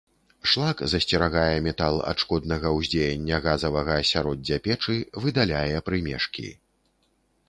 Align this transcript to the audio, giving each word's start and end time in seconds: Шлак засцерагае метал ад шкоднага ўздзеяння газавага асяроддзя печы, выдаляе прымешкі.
Шлак 0.51 0.79
засцерагае 0.91 1.57
метал 1.65 1.99
ад 2.11 2.23
шкоднага 2.23 2.71
ўздзеяння 2.77 3.37
газавага 3.47 3.97
асяроддзя 4.05 4.57
печы, 4.69 4.97
выдаляе 5.27 5.77
прымешкі. 5.91 6.47